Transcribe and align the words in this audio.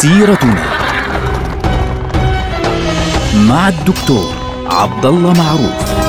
سيرتنا 0.00 0.64
مع 3.48 3.68
الدكتور 3.68 4.34
عبد 4.66 5.06
الله 5.06 5.32
معروف 5.32 6.00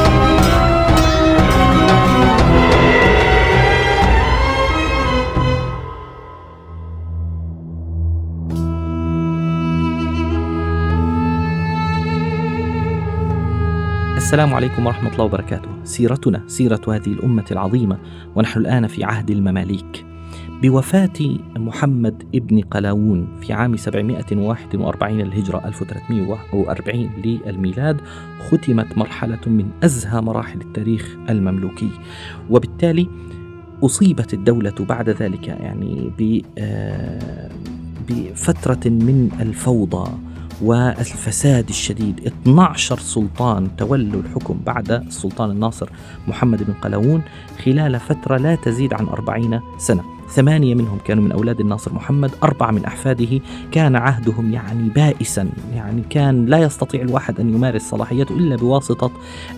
السلام 14.17 14.53
عليكم 14.53 14.85
ورحمة 14.85 15.11
الله 15.13 15.23
وبركاته. 15.23 15.69
سيرتنا 15.83 16.43
سيرة 16.47 16.81
هذه 16.87 17.07
الأمة 17.07 17.45
العظيمة 17.51 17.97
ونحن 18.35 18.59
الآن 18.59 18.87
في 18.87 19.03
عهد 19.03 19.29
المماليك. 19.29 20.10
بوفاة 20.61 21.37
محمد 21.55 22.23
ابن 22.35 22.61
قلاوون 22.61 23.27
في 23.41 23.53
عام 23.53 23.77
741 23.77 25.17
للهجرة 25.17 25.61
1340 25.65 27.09
للميلاد 27.25 28.01
ختمت 28.49 28.97
مرحلة 28.97 29.39
من 29.47 29.69
أزهى 29.83 30.21
مراحل 30.21 30.61
التاريخ 30.61 31.15
المملوكي. 31.29 31.89
وبالتالي 32.49 33.07
أصيبت 33.83 34.33
الدولة 34.33 34.73
بعد 34.79 35.09
ذلك 35.09 35.47
يعني 35.47 36.11
آه، 36.57 37.49
بفترة 38.09 38.89
من 38.89 39.29
الفوضى 39.41 40.11
والفساد 40.61 41.69
الشديد. 41.69 42.27
12 42.27 42.99
سلطان 42.99 43.75
تولوا 43.75 44.21
الحكم 44.21 44.59
بعد 44.65 44.91
السلطان 44.91 45.51
الناصر 45.51 45.89
محمد 46.27 46.63
بن 46.63 46.73
قلاوون 46.73 47.21
خلال 47.65 47.99
فترة 47.99 48.37
لا 48.37 48.55
تزيد 48.55 48.93
عن 48.93 49.07
40 49.07 49.59
سنة. 49.77 50.20
ثمانية 50.31 50.75
منهم 50.75 50.97
كانوا 51.05 51.23
من 51.23 51.31
أولاد 51.31 51.59
الناصر 51.59 51.93
محمد 51.93 52.31
أربعة 52.43 52.71
من 52.71 52.85
أحفاده 52.85 53.39
كان 53.71 53.95
عهدهم 53.95 54.53
يعني 54.53 54.89
بائسا 54.89 55.49
يعني 55.73 56.01
كان 56.09 56.45
لا 56.45 56.57
يستطيع 56.57 57.01
الواحد 57.01 57.39
أن 57.39 57.49
يمارس 57.55 57.81
صلاحيته 57.81 58.37
إلا 58.37 58.55
بواسطة 58.55 59.11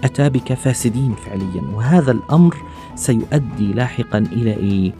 أتابك 0.04 0.54
فاسدين 0.54 1.16
فعليا 1.26 1.62
وهذا 1.74 2.12
الأمر 2.12 2.56
سيؤدي 2.96 3.74
لاحقا 3.74 4.18
إلى 4.18 4.54
إيه؟ 4.54 4.94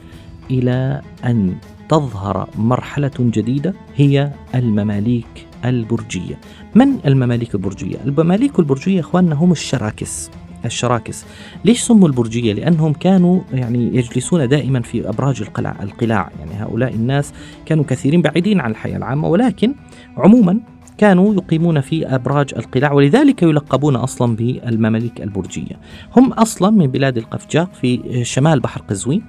إلى 0.50 1.00
أن 1.24 1.56
تظهر 1.88 2.48
مرحلة 2.58 3.10
جديدة 3.20 3.74
هي 3.96 4.30
المماليك 4.54 5.46
البرجية 5.64 6.38
من 6.74 6.98
المماليك 7.06 7.54
البرجية؟ 7.54 7.96
المماليك 8.04 8.58
البرجية 8.58 9.00
أخواننا 9.00 9.34
هم 9.34 9.52
الشراكس 9.52 10.30
الشراكس. 10.64 11.24
ليش 11.64 11.80
سموا 11.80 12.08
البرجية؟ 12.08 12.52
لأنهم 12.52 12.92
كانوا 12.92 13.40
يعني 13.52 13.96
يجلسون 13.96 14.48
دائما 14.48 14.80
في 14.80 15.08
أبراج 15.08 15.42
القلاع, 15.42 15.82
القلاع. 15.82 16.30
يعني 16.38 16.62
هؤلاء 16.62 16.94
الناس 16.94 17.32
كانوا 17.66 17.84
كثيرين 17.84 18.22
بعيدين 18.22 18.60
عن 18.60 18.70
الحياة 18.70 18.96
العامة 18.96 19.28
ولكن 19.28 19.74
عموما 20.16 20.60
كانوا 20.98 21.34
يقيمون 21.34 21.80
في 21.80 22.14
أبراج 22.14 22.54
القلاع 22.56 22.92
ولذلك 22.92 23.42
يلقبون 23.42 23.96
أصلا 23.96 24.36
بالمماليك 24.36 25.20
البرجية. 25.20 25.78
هم 26.16 26.32
أصلا 26.32 26.70
من 26.70 26.86
بلاد 26.86 27.16
القفجاق 27.18 27.74
في 27.74 28.20
شمال 28.24 28.60
بحر 28.60 28.80
قزوين 28.80 29.22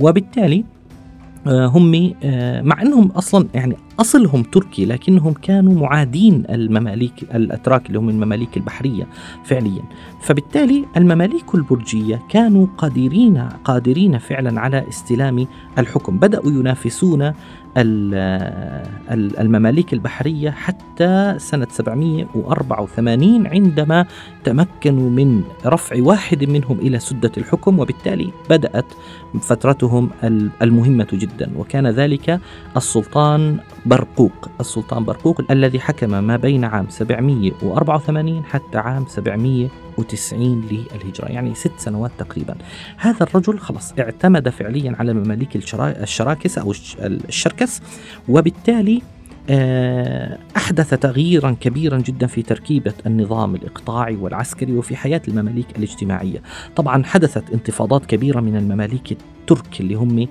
وبالتالي 0.00 0.64
هم 1.46 2.14
آه، 2.24 2.62
مع 2.62 2.82
إنهم 2.82 3.10
أصلا 3.10 3.48
يعني 3.54 3.76
أصلهم 4.00 4.42
تركي 4.42 4.84
لكنهم 4.84 5.32
كانوا 5.32 5.74
معادين 5.74 6.44
المماليك 6.50 7.12
الأتراك 7.34 7.86
اللي 7.86 7.98
هم 7.98 8.08
المماليك 8.08 8.56
البحرية 8.56 9.06
فعليا. 9.44 9.82
فبالتالي 10.22 10.84
المماليك 10.96 11.54
البرجية 11.54 12.22
كانوا 12.28 12.66
قادرين 12.78 13.48
قادرين 13.64 14.18
فعلا 14.18 14.60
على 14.60 14.88
استلام 14.88 15.46
الحكم. 15.78 16.18
بدأوا 16.18 16.50
ينافسون 16.50 17.32
المماليك 19.40 19.92
البحرية 19.92 20.50
حتى 20.50 21.34
سنة 21.38 21.66
784 21.70 23.46
عندما 23.46 24.06
تمكنوا 24.44 25.10
من 25.10 25.42
رفع 25.66 25.96
واحد 25.98 26.44
منهم 26.44 26.78
إلى 26.78 26.98
سدة 26.98 27.32
الحكم 27.36 27.78
وبالتالي 27.78 28.30
بدأت 28.50 28.86
فترتهم 29.40 30.10
المهمة 30.62 31.08
جدا. 31.12 31.50
وكان 31.56 31.86
ذلك 31.86 32.40
السلطان 32.76 33.58
برقوق. 33.86 34.48
السلطان 34.60 35.04
برقوق 35.04 35.40
الذي 35.50 35.80
حكم 35.80 36.24
ما 36.24 36.36
بين 36.36 36.64
عام 36.64 36.86
784 36.88 38.44
حتى 38.44 38.78
عام 38.78 39.06
790 39.98 40.68
للهجرة 40.70 41.26
يعني 41.26 41.54
ست 41.54 41.72
سنوات 41.78 42.10
تقريبا. 42.18 42.54
هذا 42.96 43.22
الرجل 43.22 43.58
خلص 43.58 43.92
اعتمد 43.98 44.48
فعليا 44.48 44.96
على 44.98 45.14
مماليك 45.14 45.56
الشراكس 45.82 46.58
أو 46.58 46.74
الشركس 47.00 47.80
وبالتالي 48.28 49.02
آه، 49.50 50.38
أحدث 50.56 50.94
تغييرا 50.94 51.56
كبيرا 51.60 51.98
جدا 51.98 52.26
في 52.26 52.42
تركيبة 52.42 52.94
النظام 53.06 53.54
الإقطاعي 53.54 54.16
والعسكري 54.16 54.72
وفي 54.72 54.96
حياة 54.96 55.22
المماليك 55.28 55.78
الاجتماعية. 55.78 56.42
طبعا 56.76 57.04
حدثت 57.04 57.50
انتفاضات 57.52 58.06
كبيرة 58.06 58.40
من 58.40 58.56
المماليك 58.56 59.12
الترك 59.12 59.80
اللي 59.80 59.94
هم 59.94 60.28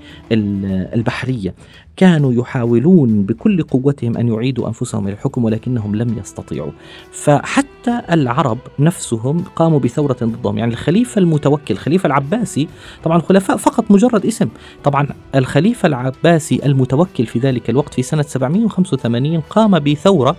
البحرية. 0.94 1.54
كانوا 1.98 2.34
يحاولون 2.34 3.24
بكل 3.24 3.64
قوتهم 3.64 4.18
أن 4.18 4.28
يعيدوا 4.28 4.68
أنفسهم 4.68 5.08
إلى 5.08 5.14
الحكم 5.14 5.44
ولكنهم 5.44 5.96
لم 5.96 6.18
يستطيعوا. 6.18 6.72
فحتى 7.12 8.02
العرب 8.12 8.58
نفسهم 8.80 9.44
قاموا 9.56 9.80
بثورة 9.80 10.18
ضدهم. 10.24 10.58
يعني 10.58 10.72
الخليفة 10.72 11.20
المتوكل 11.20 11.74
الخليفة 11.74 12.08
العباسي 12.08 12.68
طبعا 13.04 13.18
الخلفاء 13.18 13.58
فقط 13.58 13.92
مجرد 13.92 14.26
اسم. 14.26 14.48
طبعا 14.84 15.08
الخليفة 15.36 15.88
العباسي 15.88 16.62
المتوكل 16.66 17.26
في 17.26 17.40
ذلك 17.40 17.70
الوقت 17.70 17.94
في 17.94 18.02
سنة 18.04 18.22
785 18.22 19.40
قام 19.42 19.80
بثورة 19.80 20.36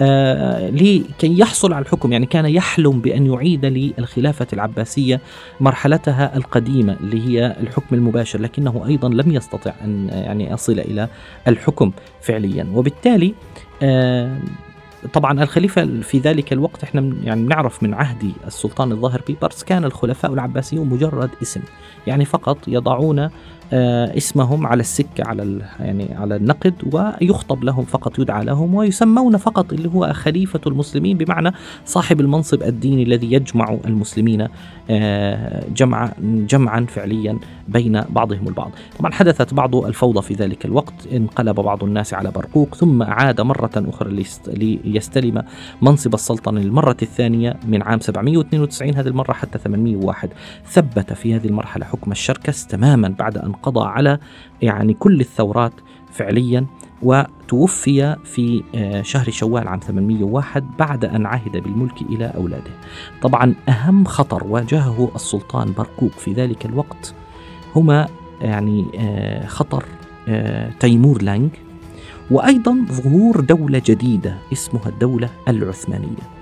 آه 0.00 0.70
لكي 0.70 1.38
يحصل 1.38 1.72
على 1.72 1.82
الحكم. 1.82 2.12
يعني 2.12 2.26
كان 2.26 2.46
يحلم 2.46 3.00
بأن 3.00 3.26
يعيد 3.26 3.64
للخلافة 3.66 4.46
العباسية 4.52 5.20
مرحلتها 5.60 6.36
القديمة 6.36 6.96
اللي 7.00 7.28
هي 7.28 7.56
الحكم 7.60 7.94
المباشر 7.96 8.40
لكنه 8.40 8.86
أيضا 8.86 9.08
لم 9.08 9.32
يستطع 9.32 9.72
أن 9.84 10.08
يعني 10.08 10.50
يصل 10.50 10.72
إلى 10.72 10.95
الحكم 11.48 11.92
فعليا. 12.20 12.66
وبالتالي 12.74 13.34
آه 13.82 14.38
طبعا 15.12 15.42
الخليفة 15.42 16.00
في 16.02 16.18
ذلك 16.18 16.52
الوقت 16.52 16.82
إحنا 16.82 17.12
يعني 17.24 17.42
نعرف 17.42 17.82
من 17.82 17.94
عهد 17.94 18.32
السلطان 18.46 18.92
الظاهر 18.92 19.22
بيبرس 19.26 19.64
كان 19.64 19.84
الخلفاء 19.84 20.32
العباسيون 20.32 20.88
مجرد 20.88 21.30
اسم. 21.42 21.60
يعني 22.06 22.24
فقط 22.24 22.58
يضعون 22.68 23.30
اسمهم 23.72 24.66
على 24.66 24.80
السكة 24.80 25.28
على 25.28 25.62
يعني 25.80 26.14
على 26.14 26.36
النقد 26.36 26.74
ويخطب 26.92 27.64
لهم 27.64 27.84
فقط 27.84 28.18
يدعى 28.18 28.44
لهم 28.44 28.74
ويسمون 28.74 29.36
فقط 29.36 29.72
اللي 29.72 29.88
هو 29.88 30.12
خليفة 30.12 30.60
المسلمين 30.66 31.18
بمعنى 31.18 31.52
صاحب 31.84 32.20
المنصب 32.20 32.62
الديني 32.62 33.02
الذي 33.02 33.32
يجمع 33.32 33.76
المسلمين 33.84 34.48
آه، 34.90 35.64
جمع 35.76 36.12
جمعا 36.22 36.86
فعليا 36.88 37.38
بين 37.68 38.02
بعضهم 38.08 38.48
البعض. 38.48 38.70
طبعا 38.98 39.12
حدثت 39.12 39.54
بعض 39.54 39.76
الفوضى 39.76 40.22
في 40.22 40.34
ذلك 40.34 40.64
الوقت 40.64 41.06
انقلب 41.12 41.54
بعض 41.60 41.84
الناس 41.84 42.14
على 42.14 42.30
برقوق 42.30 42.74
ثم 42.74 43.02
عاد 43.02 43.40
مرة 43.40 43.70
أخرى 43.76 44.24
ليستلم 44.84 45.42
منصب 45.82 46.14
السلطنة 46.14 46.60
للمرة 46.60 46.96
الثانية 47.02 47.56
من 47.68 47.82
عام 47.82 48.00
792 48.00 48.94
هذه 48.94 49.08
المرة 49.08 49.32
حتى 49.32 49.58
801 49.58 50.30
ثبت 50.66 51.12
في 51.12 51.34
هذه 51.34 51.46
المرحلة 51.46 51.84
حكم 51.84 52.12
الشركس 52.12 52.66
تماما 52.66 53.08
بعد 53.08 53.38
أن 53.38 53.52
قضى 53.62 53.88
على 53.88 54.18
يعني 54.62 54.94
كل 54.94 55.20
الثورات 55.20 55.72
فعليا 56.12 56.66
وتوفي 57.02 58.16
في 58.24 58.62
آه، 58.74 59.02
شهر 59.02 59.30
شوال 59.30 59.68
عام 59.68 59.80
801 59.80 60.64
بعد 60.78 61.04
أن 61.04 61.26
عهد 61.26 61.56
بالملك 61.56 62.02
إلى 62.02 62.32
أولاده. 62.36 62.70
طبعا 63.22 63.54
أهم 63.68 64.04
خطر 64.04 64.44
واجهه 64.44 65.10
السلطان 65.14 65.72
برقوق 65.72 66.10
في 66.10 66.32
ذلك 66.32 66.66
الوقت 66.66 67.14
هما 67.76 68.08
يعني 68.40 68.86
آه، 68.98 69.46
خطر 69.46 69.84
آه، 70.28 70.70
تيمور 70.80 71.22
لانج 71.22 71.50
وأيضا 72.30 72.86
ظهور 72.90 73.40
دولة 73.40 73.82
جديدة 73.86 74.36
اسمها 74.52 74.88
الدولة 74.88 75.30
العثمانية. 75.48 76.35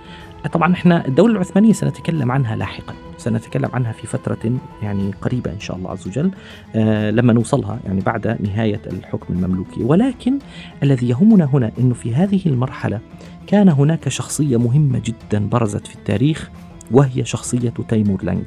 طبعا 0.52 0.73
إحنا 0.73 1.06
الدولة 1.08 1.32
العثمانية 1.32 1.73
سنتكلم 1.73 2.32
عنها 2.32 2.56
لاحقا. 2.56 2.94
سنتكلم 3.19 3.70
عنها 3.73 3.93
في 3.93 4.06
فترة 4.06 4.52
يعني 4.82 5.11
قريبة 5.23 5.52
إن 5.52 5.61
شاء 5.61 5.76
الله 5.76 5.91
عز 5.91 6.08
وجل 6.08 6.31
آه 6.75 7.11
لما 7.11 7.32
نوصلها 7.32 7.79
يعني 7.85 8.00
بعد 8.00 8.37
نهاية 8.43 8.81
الحكم 8.87 9.35
المملوكي. 9.35 9.82
ولكن 9.82 10.38
الذي 10.82 11.08
يهمنا 11.08 11.44
هنا 11.44 11.73
أنه 11.79 11.94
في 11.94 12.14
هذه 12.14 12.41
المرحلة 12.46 13.00
كان 13.46 13.69
هناك 13.69 14.08
شخصية 14.08 14.56
مهمة 14.56 15.02
جدا 15.05 15.49
برزت 15.49 15.87
في 15.87 15.94
التاريخ 15.94 16.50
وهي 16.90 17.25
شخصية 17.25 17.73
تيمور 17.88 18.25
لانج 18.25 18.44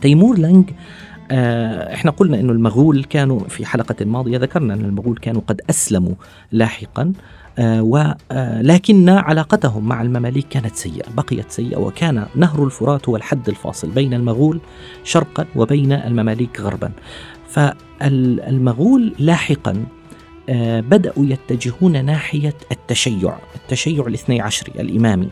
تيمور 0.00 0.38
لانج 0.38 0.70
آه، 1.30 1.94
إحنا 1.94 2.10
قلنا 2.10 2.40
إنه 2.40 2.52
المغول 2.52 3.04
كانوا 3.04 3.40
في 3.40 3.66
حلقة 3.66 4.04
ماضية 4.04 4.38
ذكرنا 4.38 4.74
إن 4.74 4.84
المغول 4.84 5.16
كانوا 5.18 5.42
قد 5.46 5.60
أسلموا 5.70 6.14
لاحقا. 6.52 7.12
ولكن 7.58 9.08
آه، 9.08 9.18
علاقتهم 9.18 9.88
مع 9.88 10.02
المماليك 10.02 10.48
كانت 10.48 10.76
سيئة 10.76 11.10
بقيت 11.16 11.50
سيئة 11.50 11.76
وكان 11.76 12.26
نهر 12.34 12.64
الفرات 12.64 13.08
هو 13.08 13.16
الحد 13.16 13.48
الفاصل 13.48 13.90
بين 13.90 14.14
المغول 14.14 14.60
شرقا 15.04 15.46
وبين 15.56 15.92
المماليك 15.92 16.60
غربا. 16.60 16.92
فالمغول 17.48 19.14
لاحقا 19.18 19.84
آه، 20.50 20.80
بدأوا 20.80 21.26
يتجهون 21.26 22.04
ناحية 22.04 22.54
التشيع 22.72 23.38
التشيع 23.54 24.06
الاثني 24.06 24.40
عشري 24.40 24.72
الإمامي. 24.80 25.28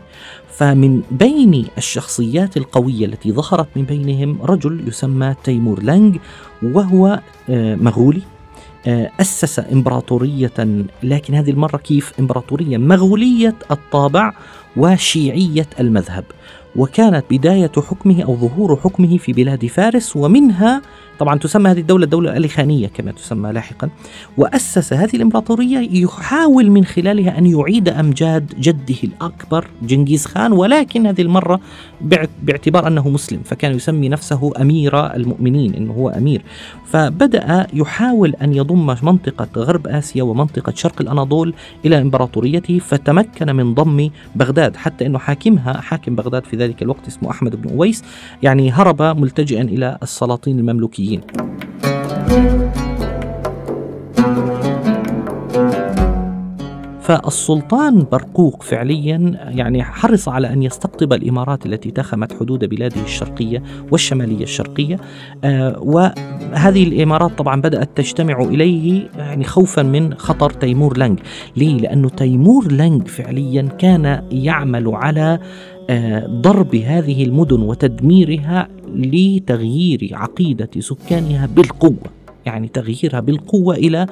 فمن 0.49 1.01
بين 1.11 1.67
الشخصيات 1.77 2.57
القوية 2.57 3.05
التي 3.05 3.31
ظهرت 3.31 3.67
من 3.75 3.83
بينهم 3.83 4.41
رجل 4.41 4.87
يسمى 4.87 5.35
تيمور 5.43 5.83
لانج 5.83 6.17
وهو 6.63 7.19
آه، 7.49 7.75
مغولي. 7.75 8.21
آه، 8.21 8.36
أسس 9.19 9.59
إمبراطورية 9.59 10.53
لكن 11.03 11.35
هذه 11.35 11.51
المرة 11.51 11.77
كيف؟ 11.77 12.13
إمبراطورية 12.19 12.77
مغولية 12.77 13.55
الطابع 13.71 14.33
وشيعية 14.77 15.67
المذهب. 15.79 16.23
وكانت 16.77 17.25
بداية 17.31 17.71
حكمه 17.77 18.23
أو 18.23 18.35
ظهور 18.35 18.75
حكمه 18.75 19.17
في 19.17 19.33
بلاد 19.33 19.65
فارس 19.65 20.15
ومنها 20.15 20.81
طبعا 21.19 21.39
تسمى 21.39 21.69
هذه 21.69 21.79
الدولة 21.79 22.03
الدولة 22.03 22.31
الأليخانية 22.31 22.87
كما 22.87 23.11
تسمى 23.11 23.51
لاحقا 23.51 23.89
وأسس 24.37 24.93
هذه 24.93 25.15
الإمبراطورية 25.15 26.03
يحاول 26.03 26.71
من 26.71 26.85
خلالها 26.85 27.37
أن 27.37 27.45
يعيد 27.45 27.89
أمجاد 27.89 28.53
جده 28.59 28.95
الأكبر 29.03 29.67
جنكيز 29.81 30.25
خان 30.25 30.51
ولكن 30.51 31.07
هذه 31.07 31.21
المرة 31.21 31.59
باعتبار 32.43 32.87
أنه 32.87 33.09
مسلم 33.09 33.39
فكان 33.45 33.75
يسمي 33.75 34.09
نفسه 34.09 34.51
أمير 34.61 35.15
المؤمنين 35.15 35.75
أنه 35.75 35.93
هو 35.93 36.09
أمير. 36.09 36.41
فبدأ 36.85 37.67
يحاول 37.73 38.35
أن 38.41 38.53
يضم 38.53 38.95
منطقة 39.03 39.47
غرب 39.57 39.87
آسيا 39.87 40.23
ومنطقة 40.23 40.73
شرق 40.75 41.01
الأناضول 41.01 41.53
إلى 41.85 42.01
إمبراطوريته 42.01 42.79
فتمكن 42.79 43.55
من 43.55 43.73
ضم 43.73 44.09
بغداد 44.35 44.75
حتى 44.75 45.05
أنه 45.05 45.19
حاكمها 45.19 45.81
حاكم 45.81 46.15
بغداد 46.15 46.45
في 46.45 46.57
ذلك 46.57 46.66
الوقت 46.81 47.07
اسمه 47.07 47.31
أحمد 47.31 47.61
بن 47.61 47.69
أويس 47.69 48.03
يعني 48.43 48.71
هرب 48.71 49.01
ملتجئا 49.01 49.61
إلى 49.61 49.97
السلاطين 50.03 50.59
المملوكيين. 50.59 51.21
فالسلطان 57.07 58.05
برقوق 58.11 58.63
فعليا 58.63 59.17
يعني 59.49 59.83
حرص 59.83 60.27
على 60.27 60.53
أن 60.53 60.63
يستقطب 60.63 61.13
الإمارات 61.13 61.65
التي 61.65 61.91
تاخمت 61.91 62.33
حدود 62.33 62.65
بلاده 62.65 63.01
الشرقية 63.01 63.63
والشمالية 63.91 64.43
الشرقية. 64.43 64.97
آه 65.43 65.79
وهذه 65.79 66.83
الإمارات 66.83 67.31
طبعا 67.37 67.61
بدأت 67.61 67.89
تجتمع 67.95 68.39
إليه 68.41 69.09
يعني 69.17 69.43
خوفا 69.43 69.83
من 69.83 70.13
خطر 70.13 70.49
تيمور 70.49 70.97
لانج، 70.97 71.19
ليه؟ 71.57 71.77
لأنه 71.77 72.09
تيمور 72.09 72.71
لانج 72.71 73.07
فعليا 73.07 73.61
كان 73.61 74.23
يعمل 74.31 74.87
على 74.87 75.39
آه، 75.89 76.27
ضرب 76.27 76.75
هذه 76.75 77.23
المدن 77.23 77.61
وتدميرها 77.61 78.67
لتغيير 78.95 80.09
عقيدة 80.13 80.69
سكانها 80.79 81.45
بالقوة. 81.45 82.16
يعني 82.47 82.67
تغييرها 82.67 83.19
بالقوة 83.19 83.75
إلى 83.75 84.07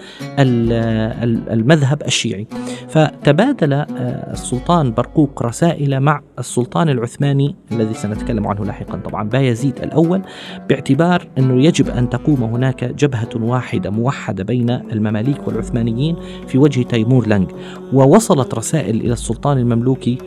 المذهب 1.49 2.01
الشيعي. 2.01 2.47
فتبادل 2.87 3.73
آه، 3.73 3.85
السلطان 4.33 4.93
برقوق 4.93 5.43
رسائل 5.43 5.99
مع 5.99 6.21
السلطان 6.39 6.89
العثماني 6.89 7.55
الذي 7.71 7.93
سنتكلم 7.93 8.47
عنه 8.47 8.65
لاحقا 8.65 8.97
طبعا 8.97 9.29
بايزيد 9.29 9.79
الأول 9.79 10.21
باعتبار 10.69 11.27
أنه 11.37 11.63
يجب 11.63 11.89
أن 11.89 12.09
تقوم 12.09 12.43
هناك 12.43 12.83
جبهة 12.83 13.29
واحدة 13.35 13.89
موحدة 13.89 14.43
بين 14.43 14.69
المماليك 14.69 15.47
والعثمانيين 15.47 16.15
في 16.47 16.57
وجه 16.57 16.81
تيمور 16.81 17.27
لانج 17.27 17.51
ووصلت 17.93 18.53
رسائل 18.55 18.95
إلى 18.95 19.13
السلطان 19.13 19.57
المملوكي 19.57 20.17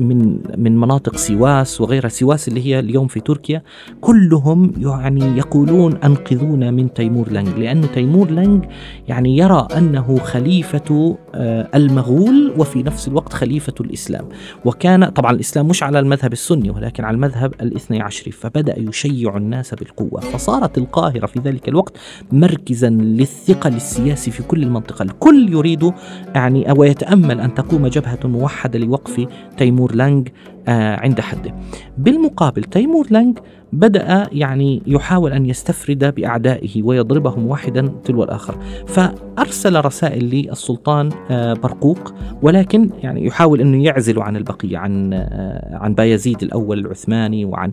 من 0.00 0.38
من 0.56 0.80
مناطق 0.80 1.16
سيواس 1.16 1.80
وغيرها. 1.80 2.08
سيواس 2.08 2.48
اللي 2.48 2.66
هي 2.66 2.78
اليوم 2.78 3.06
في 3.06 3.20
تركيا 3.20 3.62
كلهم 4.00 4.72
يعني 4.78 5.38
يقولون 5.38 5.96
أنقذونا 5.96 6.70
من 6.70 6.94
تيمور 6.94 7.30
لانج 7.30 7.48
لأن 7.48 7.92
تيمور 7.94 8.30
لانج 8.30 8.64
يعني 9.08 9.36
يرى 9.36 9.68
أنه 9.76 10.18
خليفة 10.18 11.16
آه، 11.34 11.68
المغول 11.74 12.52
وفي 12.58 12.82
نفس 12.82 13.08
الوقت 13.08 13.32
خليفة 13.32 13.74
الإسلام. 13.80 14.28
وكان 14.64 15.08
طبعا 15.08 15.32
الإسلام 15.32 15.68
مش 15.68 15.82
على 15.82 15.98
المذهب 15.98 16.32
السني 16.32 16.70
ولكن 16.70 17.04
على 17.04 17.14
المذهب 17.14 17.54
الاثني 17.60 18.00
عشري 18.02 18.32
فبدأ 18.32 18.78
يشيع 18.78 19.36
الناس 19.36 19.74
بالقوة. 19.74 20.20
فصارت 20.20 20.78
القاهرة 20.78 21.26
في 21.26 21.40
ذلك 21.40 21.68
الوقت 21.68 21.96
مركزا 22.32 22.90
للثقل 22.90 23.74
السياسي 23.74 24.30
في 24.30 24.42
كل 24.42 24.62
المنطقة. 24.62 25.02
الكل 25.02 25.52
يريد 25.52 25.92
يعني 26.34 26.70
أو 26.70 26.84
يتأمل 26.84 27.40
أن 27.40 27.54
تقوم 27.54 27.86
جبهة 27.86 28.18
موحدة 28.24 28.78
لوقف 28.86 29.26
تيمور 29.56 29.94
لانج 29.94 30.28
آه، 30.68 31.00
عند 31.00 31.20
حده. 31.20 31.54
بالمقابل 31.98 32.64
تيمور 32.64 33.06
لانج 33.10 33.38
بدأ 33.72 34.28
يعني 34.32 34.82
يحاول 34.86 35.32
أن 35.32 35.46
يستفرد 35.46 36.14
بأعدائه 36.14 36.82
ويضربهم 36.82 37.46
واحدا 37.46 37.92
تلو 38.04 38.22
الآخر. 38.22 38.58
فأرسل 38.86 39.84
رسائل 39.84 40.24
للسلطان 40.24 41.10
آه، 41.30 41.54
برقوق 41.54 42.14
ولكن 42.42 42.90
يعني 43.02 43.26
يحاول 43.26 43.60
أنه 43.60 43.84
يعزله 43.84 44.20
عن 44.20 44.36
البقية 44.36 44.78
عن 44.78 45.12
آه، 45.12 45.76
عن 45.76 45.94
بايزيد 45.94 46.42
الأول 46.42 46.78
العثماني 46.78 47.44
وعن 47.44 47.72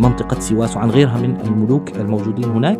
منطقة 0.00 0.40
سواس 0.40 0.76
وعن 0.76 0.90
غيرها 0.90 1.18
من 1.18 1.36
الملوك 1.46 1.96
الموجودين 1.96 2.44
هناك. 2.44 2.78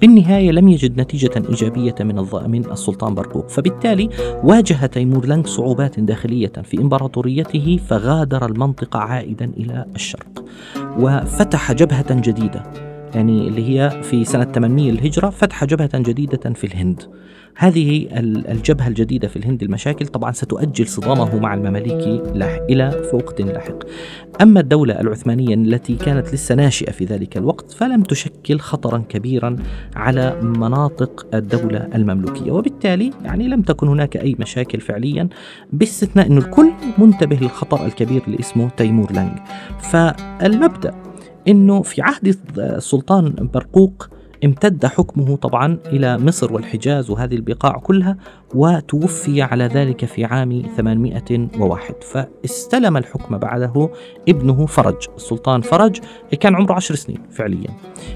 بالنهاية 0.00 0.50
لم 0.50 0.68
يجد 0.68 1.00
نتيجة 1.00 1.42
إيجابية 1.48 1.94
من 2.00 2.26
من 2.46 2.70
السلطان 2.72 3.14
برقوق 3.14 3.48
فبالتالي 3.48 4.08
واجه 4.44 4.86
تيمور 4.86 5.26
لانج 5.26 5.46
صعوبات 5.46 6.00
داخلية 6.00 6.52
في 6.64 6.78
إمبراطوريته 6.78 7.80
فغادر 7.88 8.46
المنطقة 8.46 8.98
عائدا 8.98 9.50
إلى 9.56 9.84
الشرق 9.94 10.44
وفتح 10.98 11.72
جبهة 11.72 12.20
جديدة. 12.20 12.89
يعني 13.14 13.48
اللي 13.48 13.68
هي 13.68 14.02
في 14.02 14.24
سنة 14.24 14.44
800 14.44 14.90
الهجرة 14.90 15.30
فتح 15.30 15.64
جبهة 15.64 15.98
جديدة 15.98 16.52
في 16.52 16.66
الهند. 16.66 17.02
هذه 17.56 18.08
الجبهة 18.48 18.88
الجديدة 18.88 19.28
في 19.28 19.36
الهند 19.36 19.62
المشاكل 19.62 20.06
طبعا 20.06 20.32
ستؤجل 20.32 20.86
صدامه 20.86 21.38
مع 21.38 21.54
المماليك 21.54 22.22
إلى 22.70 23.02
وقت 23.12 23.40
لاحق. 23.40 23.78
أما 24.42 24.60
الدولة 24.60 25.00
العثمانية 25.00 25.54
التي 25.54 25.94
كانت 25.96 26.34
لسه 26.34 26.54
ناشئة 26.54 26.92
في 26.92 27.04
ذلك 27.04 27.36
الوقت 27.36 27.70
فلم 27.70 28.02
تشكل 28.02 28.58
خطرا 28.58 29.02
كبيرا 29.08 29.56
على 29.96 30.40
مناطق 30.42 31.26
الدولة 31.34 31.88
المملوكية. 31.94 32.50
وبالتالي 32.52 33.10
يعني 33.24 33.48
لم 33.48 33.62
تكن 33.62 33.88
هناك 33.88 34.16
أي 34.16 34.36
مشاكل 34.38 34.80
فعليا 34.80 35.28
باستثناء 35.72 36.26
أن 36.26 36.38
الكل 36.38 36.70
منتبه 36.98 37.36
للخطر 37.36 37.86
الكبير 37.86 38.22
اللي 38.26 38.40
اسمه 38.40 38.68
تيمور 38.68 39.12
لانج 39.12 39.38
فالمبدأ 39.80 41.09
أنه 41.48 41.82
في 41.82 42.02
عهد 42.02 42.36
السلطان 42.58 43.48
برقوق 43.54 44.08
امتد 44.44 44.86
حكمه 44.86 45.36
طبعا 45.36 45.78
إلى 45.86 46.18
مصر 46.18 46.52
والحجاز 46.52 47.10
وهذه 47.10 47.34
البقاع 47.34 47.72
كلها 47.72 48.16
وتوفي 48.54 49.42
على 49.42 49.64
ذلك 49.64 50.04
في 50.04 50.24
عام 50.24 50.62
801 50.76 51.94
فاستلم 52.02 52.96
الحكم 52.96 53.38
بعده 53.38 53.90
ابنه 54.28 54.66
فرج 54.66 54.96
السلطان 55.16 55.60
فرج 55.60 56.00
كان 56.40 56.54
عمره 56.54 56.74
عشر 56.74 56.94
سنين 56.94 57.18
فعليا. 57.30 57.70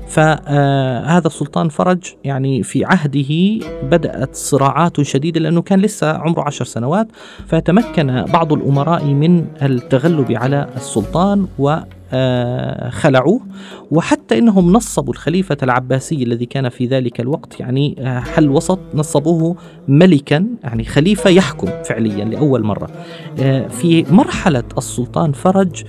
فهذا 0.09 1.27
السلطان 1.27 1.69
فرج 1.69 2.15
يعني 2.25 2.63
في 2.63 2.85
عهده 2.85 3.61
بدأت 3.83 4.35
صراعات 4.35 5.03
شديدة 5.03 5.41
لأنه 5.41 5.63
كان 5.63 5.81
لسه 5.81 6.13
عمره 6.13 6.43
عشر 6.43 6.65
سنوات 6.65 7.09
فتمكن 7.47 8.25
بعض 8.33 8.53
الأمراء 8.53 9.05
من 9.05 9.47
التغلب 9.63 10.33
على 10.33 10.69
السلطان 10.77 11.47
و 11.59 11.77
خلعوه. 12.91 13.41
وحتى 13.91 14.39
إنهم 14.39 14.73
نصبوا 14.73 15.13
الخليفة 15.13 15.57
العباسي 15.63 16.23
الذي 16.23 16.47
كان 16.47 16.69
في 16.69 16.87
ذلك 16.87 17.21
الوقت 17.21 17.61
يعني 17.61 17.97
آه، 17.99 18.21
حل 18.21 18.49
وسط 18.49 18.79
نصبوه 18.95 19.57
ملكا 19.89 20.47
يعني 20.65 20.85
خليفة 20.85 21.31
يحكم 21.31 21.69
فعليا 21.85 22.25
لأول 22.25 22.63
مرة. 22.63 22.91
آه، 23.41 23.69
في 23.69 24.05
مرحلة 24.11 24.65
السلطان 24.79 25.33
فرج 25.33 25.85
آه، 25.85 25.87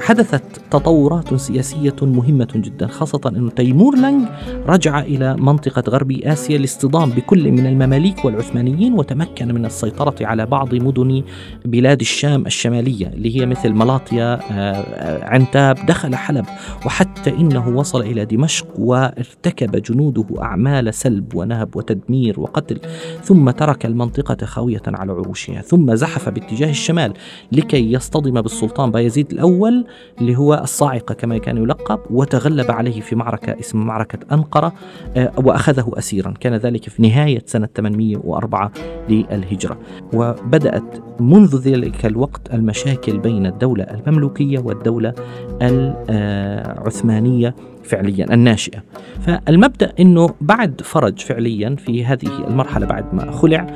حدثت 0.00 0.42
تطورات 0.70 1.34
سياسية 1.34 1.96
مهمة 2.02 2.48
جدا 2.54 2.86
خاصة 2.86 3.20
أن 3.26 3.54
تيمور 3.54 3.96
لانج 3.96 4.28
رجع 4.66 5.00
إلى 5.00 5.36
منطقة 5.36 5.82
غرب 5.88 6.12
آسيا 6.12 6.58
لاصطدام 6.58 7.10
بكل 7.10 7.52
من 7.52 7.66
المماليك 7.66 8.24
والعثمانيين 8.24 8.94
وتمكن 8.94 9.54
من 9.54 9.66
السيطرة 9.66 10.26
على 10.26 10.46
بعض 10.46 10.74
مدن 10.74 11.22
بلاد 11.64 12.00
الشام 12.00 12.46
الشمالية 12.46 13.06
اللي 13.06 13.40
هي 13.40 13.46
مثل 13.46 13.72
ملاطيا 13.72 14.40
آه، 14.52 15.24
عنتاب 15.24 15.86
دخل 15.86 16.14
حلب 16.14 16.44
وحتى 16.86 17.30
إنه 17.30 17.68
وصل 17.68 18.00
إلى 18.00 18.24
دمشق 18.24 18.66
وارتكب 18.78 19.82
جنوده 19.82 20.42
أعمال 20.42 20.94
سلب 20.94 21.34
ونهب 21.34 21.76
وتدمير 21.76 22.40
وقتل 22.40 22.80
ثم 23.22 23.50
ترك 23.50 23.86
المنطقة 23.86 24.46
خاوية 24.46 24.82
على 24.86 25.12
عروشها 25.12 25.62
ثم 25.62 25.94
زحف 25.94 26.28
باتجاه 26.28 26.70
الشمال 26.70 27.12
لكي 27.52 27.92
يصطدم 27.92 28.40
بالسلطان. 28.40 28.90
بايزيد 29.00 29.32
الأول 29.32 29.84
اللي 30.20 30.36
هو 30.36 30.54
الصاعقة 30.54 31.14
كما 31.14 31.38
كان 31.38 31.56
يلقب 31.56 32.00
وتغلب 32.10 32.70
عليه 32.70 33.00
في 33.00 33.16
معركة 33.16 33.60
اسمها 33.60 33.84
معركة 33.84 34.18
أنقرة 34.32 34.72
آه، 35.16 35.32
وأخذه 35.36 35.92
أسيرا. 35.98 36.34
كان 36.40 36.54
ذلك 36.54 36.88
في 36.88 37.02
نهاية 37.02 37.42
سنة 37.46 37.68
804 37.76 38.72
للهجرة. 39.08 39.78
وبدأت 40.14 41.20
منذ 41.20 41.56
ذلك 41.56 42.06
الوقت 42.06 42.54
المشاكل 42.54 43.18
بين 43.18 43.46
الدولة 43.46 43.84
المملوكية 43.84 44.58
والدولة 44.58 45.14
العثمانية 45.62 47.54
فعليا 47.84 48.34
الناشئة. 48.34 48.82
فالمبدأ 49.20 49.92
أنه 50.00 50.34
بعد 50.40 50.80
فرج 50.84 51.18
فعليا 51.18 51.76
في 51.76 52.04
هذه 52.04 52.46
المرحلة 52.48 52.86
بعد 52.86 53.14
ما 53.14 53.30
خلع 53.30 53.66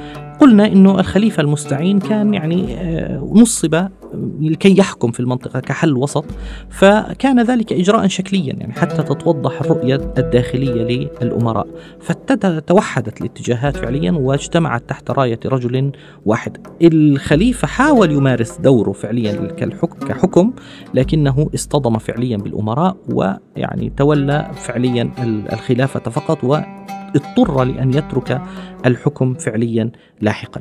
قلنا 0.40 0.66
إنه 0.66 1.00
الخليفة 1.00 1.40
المستعين 1.40 1.98
كان 1.98 2.34
يعني 2.34 2.74
آه، 2.74 3.30
نصب 3.32 3.88
لكي 4.40 4.78
يحكم 4.78 5.10
في 5.10 5.20
المنطقة 5.20 5.60
كحل 5.60 5.96
وسط 5.96 6.24
فكان 6.70 7.42
ذلك 7.42 7.72
إجراء 7.72 8.06
شكليا 8.06 8.54
يعني 8.54 8.72
حتى 8.72 9.02
تتوضح 9.02 9.60
الرؤية 9.60 10.12
الداخلية 10.18 11.10
للأمراء. 11.22 11.66
فتوحدت 12.00 13.20
الاتجاهات 13.20 13.76
فعليا 13.76 14.12
واجتمعت 14.12 14.82
تحت 14.88 15.10
راية 15.10 15.40
رجل 15.46 15.92
واحد. 16.26 16.66
الخليفة 16.82 17.66
حاول 17.66 18.10
يمارس 18.10 18.58
دوره 18.58 18.92
فعليا 18.92 19.32
كحكم 20.08 20.52
لكنه 20.94 21.50
اصطدم 21.54 21.98
فعليا 21.98 22.36
بالأمراء 22.36 22.96
ويعني 23.08 23.92
تولى 23.96 24.50
فعليا 24.54 25.10
الخلافة 25.52 26.10
فقط 26.10 26.44
و 26.44 26.58
اضطر 27.16 27.64
لأن 27.64 27.94
يترك 27.94 28.40
الحكم 28.86 29.34
فعليا 29.34 29.90
لاحقا. 30.20 30.60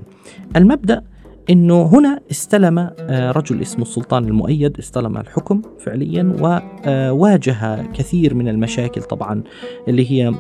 المبدأ 0.56 1.04
إنه 1.50 1.82
هنا 1.84 2.20
استلم 2.32 2.80
آه، 2.80 3.32
رجل 3.32 3.62
اسمه 3.62 3.82
السلطان 3.82 4.26
المؤيد 4.26 4.78
استلم 4.78 5.18
الحكم 5.18 5.62
فعليا 5.80 6.36
وواجه 6.40 7.84
كثير 7.94 8.34
من 8.34 8.48
المشاكل 8.48 9.02
طبعا 9.02 9.44
اللي 9.88 10.12
هي 10.12 10.32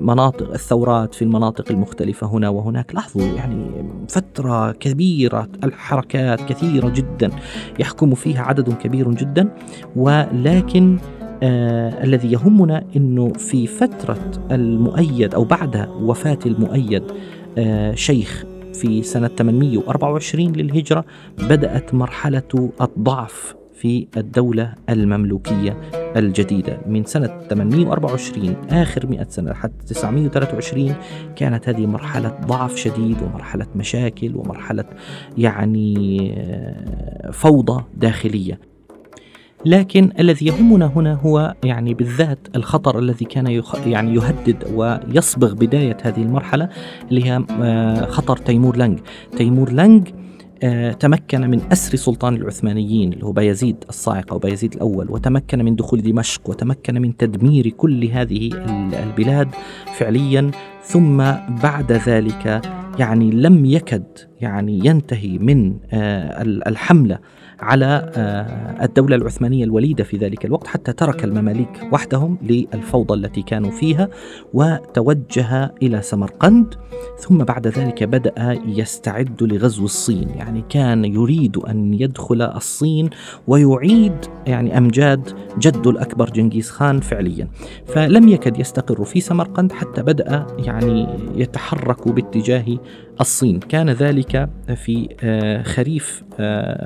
مناطق 0.00 0.52
الثورات 0.52 1.14
في 1.14 1.22
المناطق 1.22 1.70
المختلفة 1.70 2.26
هنا 2.26 2.48
وهناك. 2.48 2.94
لاحظوا 2.94 3.22
يعني 3.22 3.66
فترة 4.08 4.72
كبيرة 4.72 5.48
الحركات 5.64 6.40
كثيرة 6.40 6.88
جدا 6.88 7.30
يحكم 7.78 8.14
فيها 8.14 8.42
عدد 8.42 8.72
كبير 8.72 9.10
جدا 9.10 9.48
ولكن 9.96 10.98
آه 11.42 12.04
الذي 12.04 12.32
يهمنا 12.32 12.84
إنه 12.96 13.32
في 13.32 13.66
فترة 13.66 14.30
المؤيد 14.50 15.34
أو 15.34 15.44
بعد 15.44 15.88
وفاة 16.00 16.38
المؤيد 16.46 17.02
آه 17.58 17.94
شيخ 17.94 18.44
في 18.74 19.02
سنة 19.02 19.28
824 19.28 20.52
للهجرة 20.52 21.04
بدأت 21.38 21.94
مرحلة 21.94 22.70
الضعف 22.80 23.54
في 23.74 24.06
الدولة 24.16 24.74
المملوكية 24.88 25.80
الجديدة. 26.16 26.78
من 26.86 27.04
سنة 27.04 27.26
824 27.50 28.56
آخر 28.70 29.06
100 29.06 29.26
سنة 29.28 29.52
حتى 29.54 29.94
923 29.94 30.94
كانت 31.36 31.68
هذه 31.68 31.86
مرحلة 31.86 32.28
ضعف 32.46 32.76
شديد 32.76 33.22
ومرحلة 33.22 33.66
مشاكل 33.76 34.36
ومرحلة 34.36 34.84
يعني 35.38 36.34
آه، 36.38 37.30
فوضى 37.30 37.84
داخلية. 37.96 38.71
لكن 39.64 40.10
الذي 40.18 40.46
يهمنا 40.46 40.86
هنا 40.96 41.14
هو 41.14 41.54
يعني 41.64 41.94
بالذات 41.94 42.48
الخطر 42.56 42.98
الذي 42.98 43.24
كان 43.24 43.46
يخ 43.46 43.86
يعني 43.86 44.14
يهدد 44.14 44.64
ويصبغ 44.74 45.54
بداية 45.54 45.96
هذه 46.02 46.22
المرحلة 46.22 46.68
اللي 47.10 47.24
هي 47.24 47.44
آه، 47.50 48.06
خطر 48.06 48.36
تيمور 48.36 48.76
لانج 48.76 48.98
تيمور 49.36 49.72
لانج 49.72 50.08
آه، 50.64 50.92
تمكن 50.92 51.50
من 51.50 51.60
أسر 51.72 51.96
سلطان 51.96 52.34
العثمانيين 52.34 53.12
اللي 53.12 53.24
هو 53.24 53.32
بايزيد 53.32 53.84
الصاعقة 53.88 54.34
وبايزيد 54.34 54.74
الأول 54.74 55.10
وتمكن 55.10 55.64
من 55.64 55.76
دخول 55.76 56.02
دمشق 56.02 56.50
وتمكن 56.50 57.02
من 57.02 57.16
تدمير 57.16 57.68
كل 57.68 58.04
هذه 58.04 58.50
البلاد 59.02 59.48
فعليا. 59.94 60.50
ثم 60.82 61.16
بعد 61.62 61.92
ذلك 61.92 62.62
يعني 62.98 63.30
لم 63.30 63.64
يكد 63.64 64.04
يعني 64.42 64.80
ينتهي 64.84 65.38
من 65.38 65.76
آه، 65.92 66.42
الحملة 66.42 67.18
على 67.62 68.12
آه، 68.16 68.84
الدولة 68.84 69.16
العثمانية 69.16 69.64
الوليدة 69.64 70.04
في 70.04 70.16
ذلك 70.16 70.44
الوقت 70.44 70.66
حتى 70.66 70.92
ترك 70.92 71.24
المماليك 71.24 71.88
وحدهم 71.92 72.38
للفوضى 72.42 73.14
التي 73.14 73.42
كانوا 73.42 73.70
فيها 73.70 74.08
وتوجه 74.54 75.74
إلى 75.82 76.02
سمرقند. 76.02 76.74
ثم 77.18 77.38
بعد 77.38 77.66
ذلك 77.66 78.04
بدأ 78.04 78.60
يستعد 78.66 79.42
لغزو 79.42 79.84
الصين. 79.84 80.28
يعني 80.28 80.64
كان 80.68 81.04
يريد 81.04 81.56
أن 81.56 81.94
يدخل 81.94 82.42
الصين 82.42 83.10
ويعيد 83.46 84.16
يعني 84.46 84.78
أمجاد 84.78 85.28
جده 85.58 85.90
الأكبر 85.90 86.30
جنكيز 86.30 86.70
خان 86.70 87.00
فعليا. 87.00 87.48
فلم 87.86 88.28
يكد 88.28 88.60
يستقر 88.60 89.04
في 89.04 89.20
سمرقند 89.20 89.72
حتى 89.72 90.02
بدأ 90.02 90.46
يعني 90.58 91.08
يتحرك 91.34 92.08
باتجاه 92.08 92.64
الصين. 93.20 93.60
كان 93.60 93.90
ذلك 93.90 94.48
في 94.74 95.08
آه، 95.22 95.62
خريف 95.62 96.22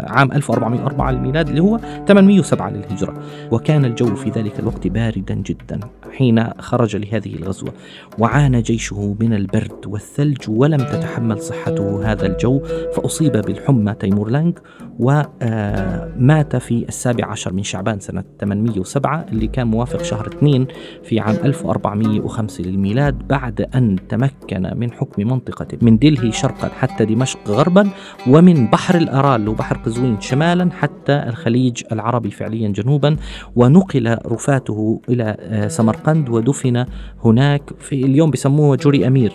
عام 0.09 0.33
1404 0.33 1.11
للميلاد 1.11 1.49
اللي 1.49 1.61
هو 1.61 1.79
807 2.09 2.71
للهجرة. 2.71 3.15
وكان 3.51 3.85
الجو 3.85 4.15
في 4.15 4.31
ذلك 4.31 4.61
الوقت 4.61 4.87
باردا 4.87 5.35
جدا 5.35 5.81
حين 6.17 6.49
خرج 6.59 6.97
لهذه 6.97 7.35
الغزوة 7.35 7.73
وعانى 8.19 8.63
جيشه 8.63 9.17
من 9.21 9.35
البرد 9.35 9.87
والثلج 9.87 10.39
ولم 10.49 10.79
تتحمل 10.79 11.43
صحته 11.43 12.13
هذا 12.13 12.27
الجو 12.27 12.61
فأصيب 12.95 13.33
بالحمى 13.33 13.95
تيمور 13.95 14.31
لانج 14.31 14.59
ومات 14.99 16.55
آه، 16.55 16.59
في 16.59 16.85
السابع 16.89 17.27
عشر 17.27 17.53
من 17.53 17.63
شعبان 17.63 18.01
سنة 18.01 18.25
807 18.41 19.27
اللي 19.33 19.47
كان 19.47 19.67
موافق 19.67 20.03
شهر 20.03 20.27
2 20.27 20.67
في 21.05 21.21
عام 21.21 21.37
1405 21.45 22.65
للميلاد 22.65 23.29
بعد 23.29 23.61
أن 23.75 23.97
تمكن 24.09 24.71
من 24.77 24.93
حكم 24.93 25.29
منطقة 25.29 25.67
من 25.83 25.99
دلهي 25.99 26.33
شرقا 26.33 26.69
حتى 26.69 27.05
دمشق 27.05 27.39
غربا 27.49 27.91
ومن 28.27 28.67
بحر 28.67 28.95
الأرال 28.95 29.46
وبحر 29.49 29.77
قزوين 29.77 30.21
شمالا 30.21 30.71
حتى 30.73 31.13
الخليج 31.13 31.83
العربي 31.93 32.31
فعليا 32.31 32.69
جنوبا 32.69 33.17
ونقل 33.57 34.19
رفاته 34.27 35.01
إلى 35.09 35.37
آه، 35.41 35.69
سمرقند 35.69 36.29
ودفن 36.29 36.85
هناك 37.25 37.63
في 37.79 38.05
اليوم 38.05 38.31
بسموه 38.31 38.77
جوري 38.77 39.07
أمير 39.07 39.33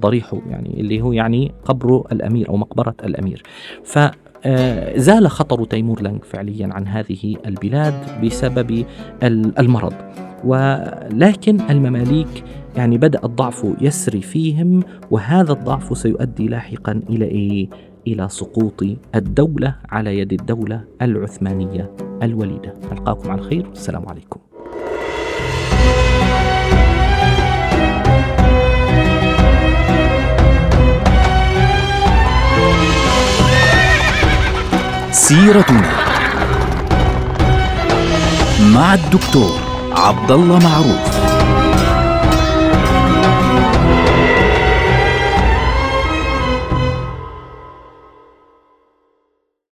ضريحه 0.00 0.38
يعني 0.50 0.80
اللي 0.80 1.02
هو 1.02 1.12
يعني 1.12 1.52
قبر 1.64 2.06
الأمير 2.12 2.48
أو 2.48 2.56
مقبرة 2.56 2.94
الأمير 3.04 3.42
ف 3.84 3.98
آه، 4.44 4.98
زال 4.98 5.30
خطر 5.30 5.64
تيمور 5.64 6.02
لانج 6.02 6.24
فعليا 6.24 6.68
عن 6.72 6.86
هذه 6.86 7.36
البلاد 7.46 8.24
بسبب 8.24 8.84
المرض 9.58 9.94
ولكن 10.44 11.60
المماليك 11.70 12.44
يعني 12.76 12.98
بدأ 12.98 13.20
الضعف 13.24 13.66
يسري 13.80 14.20
فيهم 14.20 14.82
وهذا 15.10 15.52
الضعف 15.52 15.98
سيؤدي 15.98 16.48
لاحقا 16.48 17.02
إلى 17.10 17.24
إيه؟ 17.24 17.68
إلى 18.06 18.28
سقوط 18.28 18.84
الدولة 19.14 19.74
على 19.90 20.18
يد 20.18 20.32
الدولة 20.32 20.84
العثمانية 21.02 21.90
الوليدة. 22.22 22.74
ألقاكم 22.92 23.30
على 23.30 23.42
خير. 23.42 23.66
السلام 23.72 24.08
عليكم. 24.08 24.40
سيرتنا 35.12 35.90
مع 38.74 38.94
الدكتور 38.94 39.52
عبد 39.92 40.30
الله 40.30 40.58
معروف. 40.58 41.19